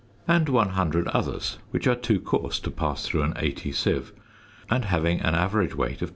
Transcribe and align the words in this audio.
and 0.27 0.49
100 0.49 1.07
others, 1.09 1.59
which 1.69 1.85
are 1.85 1.93
too 1.95 2.19
coarse 2.19 2.59
to 2.59 2.71
pass 2.71 3.05
through 3.05 3.21
an 3.21 3.33
80 3.37 3.71
sieve, 3.71 4.11
and 4.67 4.85
having 4.85 5.21
an 5.21 5.35
average 5.35 5.75
weight 5.75 6.01
of 6.01 6.09